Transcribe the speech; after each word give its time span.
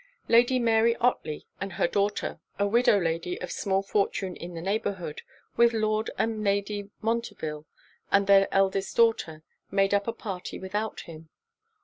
Lady 0.27 0.57
Mary 0.57 0.95
Otley 0.95 1.45
and 1.59 1.73
her 1.73 1.87
daughter, 1.87 2.39
a 2.57 2.65
widow 2.65 2.99
lady 2.99 3.39
of 3.39 3.51
small 3.51 3.83
fortune 3.83 4.35
in 4.35 4.55
the 4.55 4.59
neighbourhood, 4.61 5.21
with 5.57 5.73
Lord 5.73 6.09
and 6.17 6.43
Lady 6.43 6.89
Montreville 7.03 7.67
and 8.11 8.25
their 8.25 8.47
eldest 8.51 8.95
daughter, 8.97 9.43
made 9.69 9.93
up 9.93 10.07
a 10.07 10.11
party 10.13 10.57
without 10.57 11.01
him. 11.01 11.29